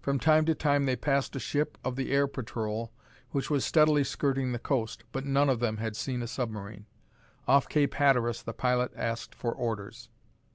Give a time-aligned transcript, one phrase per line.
[0.00, 2.94] From time to time they passed a ship of the air patrol
[3.32, 6.86] which was steadily skirting the coast, but none of them had seen a submarine.
[7.46, 10.08] Off Cape Hatteras the pilot asked for orders.